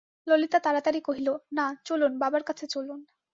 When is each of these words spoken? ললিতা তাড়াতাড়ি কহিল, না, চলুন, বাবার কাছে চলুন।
ললিতা 0.27 0.59
তাড়াতাড়ি 0.59 0.99
কহিল, 1.01 1.29
না, 1.53 1.65
চলুন, 1.85 2.11
বাবার 2.19 2.43
কাছে 2.43 2.65
চলুন। 2.67 2.99